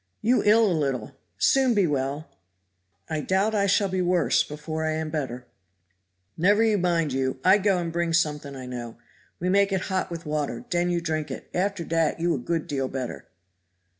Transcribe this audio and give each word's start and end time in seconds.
"You 0.23 0.41
ill 0.43 0.65
a 0.65 0.73
little 0.73 1.11
soon 1.37 1.75
be 1.75 1.85
well." 1.85 2.27
"I 3.07 3.21
doubt 3.21 3.53
I 3.53 3.67
shall 3.67 3.87
be 3.87 4.01
worse 4.01 4.41
before 4.41 4.83
I 4.83 4.93
am 4.93 5.11
better." 5.11 5.45
"Never 6.35 6.63
you 6.63 6.79
mind 6.79 7.13
you. 7.13 7.39
I 7.45 7.59
go 7.59 7.77
and 7.77 7.93
bring 7.93 8.11
something 8.11 8.55
I 8.55 8.65
know. 8.65 8.97
We 9.39 9.47
make 9.47 9.71
it 9.71 9.81
hot 9.93 10.09
with 10.09 10.25
water, 10.25 10.65
den 10.67 10.89
you 10.89 11.01
drink 11.01 11.29
it; 11.29 11.51
and 11.53 11.63
after 11.65 11.83
dat 11.83 12.19
you 12.19 12.33
a 12.33 12.39
good 12.39 12.65
deal 12.65 12.87
better." 12.87 13.27